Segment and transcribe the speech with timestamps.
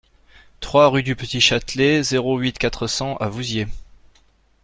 [0.61, 3.67] trois rue du Petit Châtelet, zéro huit, quatre cents à Vouziers